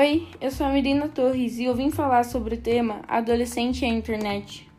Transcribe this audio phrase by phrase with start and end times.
[0.00, 3.84] Oi, eu sou a Mirina Torres e eu vim falar sobre o tema Adolescente e
[3.84, 4.70] a Internet.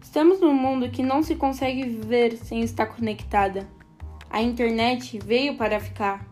[0.00, 3.68] Estamos num mundo que não se consegue viver sem estar conectada.
[4.30, 6.26] A internet veio para ficar,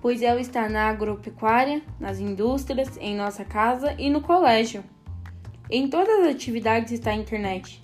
[0.00, 4.84] pois ela está na agropecuária, nas indústrias, em nossa casa e no colégio.
[5.68, 7.80] Em todas as atividades está a internet.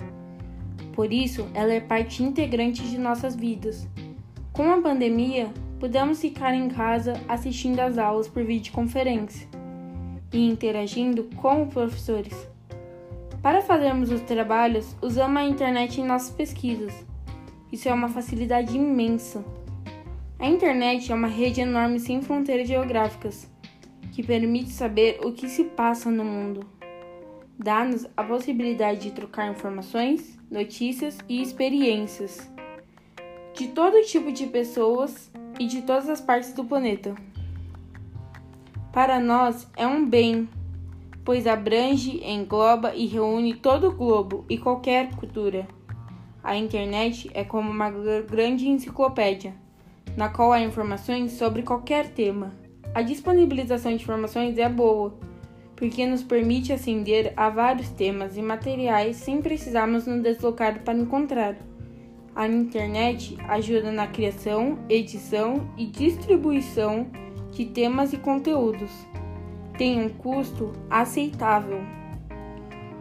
[0.93, 3.89] Por isso, ela é parte integrante de nossas vidas.
[4.53, 9.58] Com a pandemia, pudemos ficar em casa assistindo às aulas por videoconferência
[10.33, 12.49] e interagindo com professores.
[13.43, 16.93] Para fazermos os trabalhos, usamos a internet em nossas pesquisas.
[17.73, 19.45] Isso é uma facilidade imensa.
[20.39, 23.51] A internet é uma rede enorme sem fronteiras geográficas,
[24.13, 26.67] que permite saber o que se passa no mundo.
[27.59, 32.49] Dá-nos a possibilidade de trocar informações, notícias e experiências
[33.59, 37.17] de todo tipo de pessoas e de todas as partes do planeta.
[38.99, 40.49] Para nós é um bem,
[41.25, 45.69] pois abrange, engloba e reúne todo o globo e qualquer cultura.
[46.43, 47.93] A internet é como uma
[48.29, 49.55] grande enciclopédia,
[50.17, 52.53] na qual há informações sobre qualquer tema.
[52.93, 55.17] A disponibilização de informações é boa,
[55.77, 61.55] porque nos permite ascender a vários temas e materiais sem precisarmos nos deslocar para encontrar.
[62.35, 67.07] A internet ajuda na criação, edição e distribuição
[67.59, 68.91] de temas e conteúdos.
[69.77, 71.81] Tem um custo aceitável.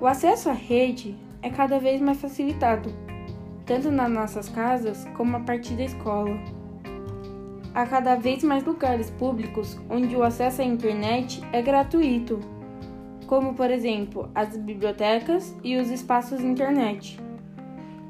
[0.01, 2.91] O acesso à rede é cada vez mais facilitado,
[3.67, 6.35] tanto nas nossas casas como a partir da escola.
[7.75, 12.39] Há cada vez mais lugares públicos onde o acesso à internet é gratuito,
[13.27, 17.19] como por exemplo as bibliotecas e os espaços internet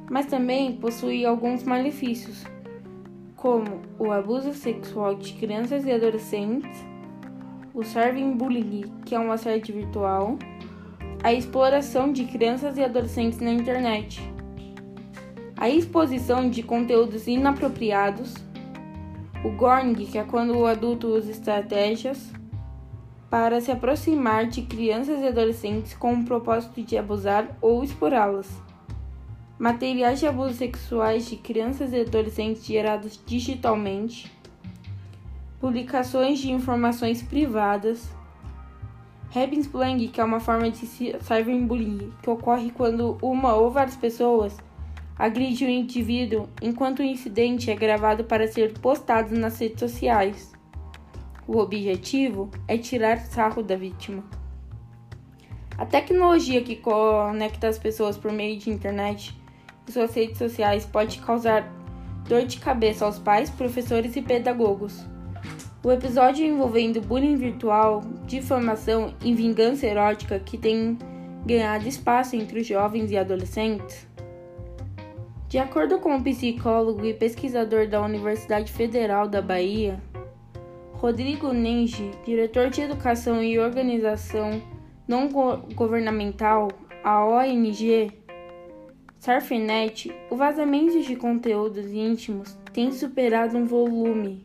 [0.10, 2.44] mas também possui alguns malefícios,
[3.38, 6.84] como o abuso sexual de crianças e adolescentes,
[7.72, 10.38] o cyberbullying, que é um assédio virtual,
[11.24, 14.20] a exploração de crianças e adolescentes na internet,
[15.56, 18.34] a exposição de conteúdos inapropriados,
[19.46, 22.34] o gorning, que é quando o adulto usa estratégias
[23.30, 28.67] para se aproximar de crianças e adolescentes com o propósito de abusar ou explorá-las
[29.60, 34.32] materiais de abuso sexuais de crianças e adolescentes gerados digitalmente,
[35.60, 38.08] publicações de informações privadas,
[39.36, 44.56] Hebensblang, que é uma forma de cyberbullying que ocorre quando uma ou várias pessoas
[45.18, 50.54] agridem um indivíduo enquanto o incidente é gravado para ser postado nas redes sociais.
[51.48, 54.24] O objetivo é tirar sarro da vítima.
[55.78, 59.36] A tecnologia que conecta as pessoas por meio de internet
[59.88, 61.72] e suas redes sociais pode causar
[62.28, 65.06] dor de cabeça aos pais, professores e pedagogos.
[65.84, 70.98] O episódio envolvendo bullying virtual, difamação e vingança erótica que tem
[71.46, 74.06] ganhado espaço entre os jovens e adolescentes.
[75.48, 80.02] De acordo com o psicólogo e pesquisador da Universidade Federal da Bahia,
[80.92, 84.62] Rodrigo Nenge, diretor de Educação e Organização
[85.08, 86.68] Não Governamental,
[87.02, 88.12] a ONG,
[89.20, 94.44] Surfnet, o vazamento de conteúdos íntimos tem superado um volume,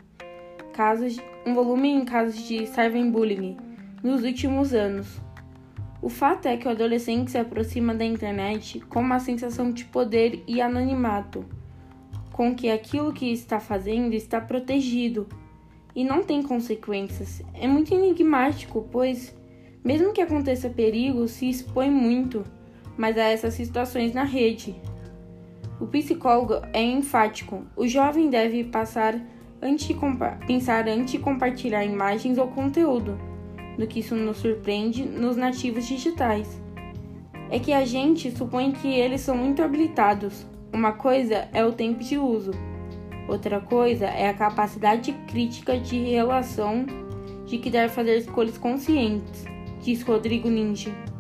[0.72, 3.58] casos, um volume em casos de cyberbullying
[4.02, 5.20] nos últimos anos.
[6.00, 10.42] O fato é que o adolescente se aproxima da internet com uma sensação de poder
[10.48, 11.44] e anonimato,
[12.32, 15.28] com que aquilo que está fazendo está protegido
[15.94, 17.42] e não tem consequências.
[17.52, 19.36] É muito enigmático, pois,
[19.84, 22.42] mesmo que aconteça perigo, se expõe muito
[23.02, 24.76] mas a essas situações na rede.
[25.80, 29.20] O psicólogo é enfático: o jovem deve passar
[30.46, 33.18] pensar antes de compartilhar imagens ou conteúdo,
[33.76, 36.62] do que isso nos surpreende nos nativos digitais.
[37.50, 40.46] É que a gente supõe que eles são muito habilitados.
[40.72, 42.52] Uma coisa é o tempo de uso,
[43.28, 46.86] outra coisa é a capacidade crítica de relação
[47.46, 49.44] de que deve fazer escolhas conscientes,
[49.82, 51.11] diz Rodrigo Ninja.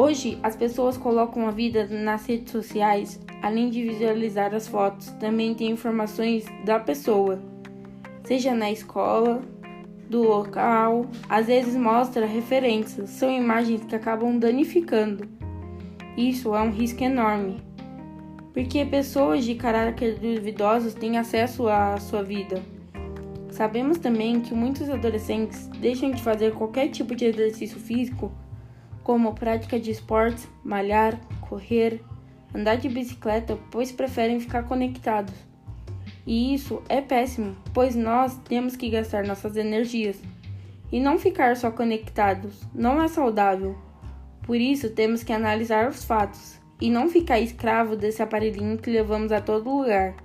[0.00, 5.56] Hoje, as pessoas colocam a vida nas redes sociais, além de visualizar as fotos, também
[5.56, 7.42] tem informações da pessoa,
[8.22, 9.42] seja na escola,
[10.08, 15.28] do local, às vezes mostra referências, são imagens que acabam danificando.
[16.16, 17.60] Isso é um risco enorme,
[18.54, 22.62] porque pessoas de caráter duvidosos têm acesso à sua vida.
[23.50, 28.30] Sabemos também que muitos adolescentes deixam de fazer qualquer tipo de exercício físico
[29.08, 32.02] como prática de esportes, malhar, correr,
[32.54, 35.32] andar de bicicleta, pois preferem ficar conectados.
[36.26, 40.20] E isso é péssimo, pois nós temos que gastar nossas energias
[40.92, 43.78] e não ficar só conectados não é saudável.
[44.42, 49.32] Por isso, temos que analisar os fatos e não ficar escravo desse aparelhinho que levamos
[49.32, 50.16] a todo lugar.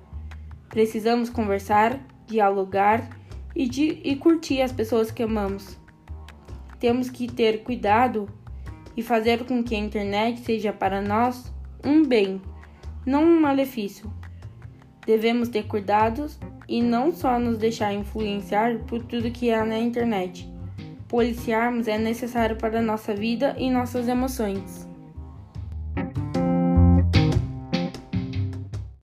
[0.68, 3.18] Precisamos conversar, dialogar
[3.56, 5.80] e, de, e curtir as pessoas que amamos.
[6.82, 8.28] Temos que ter cuidado
[8.96, 11.52] e fazer com que a internet seja para nós
[11.84, 12.42] um bem,
[13.06, 14.12] não um malefício.
[15.06, 20.50] Devemos ter cuidados e não só nos deixar influenciar por tudo que há na internet.
[21.08, 24.88] Policiarmos é necessário para nossa vida e nossas emoções.